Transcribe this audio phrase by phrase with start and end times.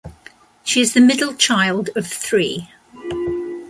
[0.63, 2.69] She is the middle child of three.